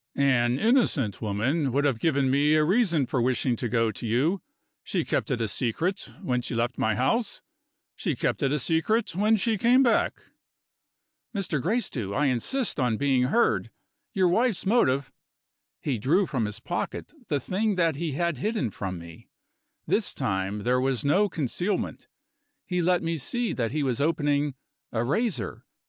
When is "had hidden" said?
18.13-18.71